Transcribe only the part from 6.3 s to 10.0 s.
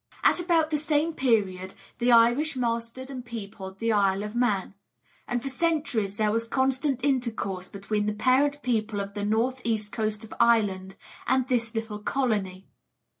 was constant intercourse between the parent people of the north east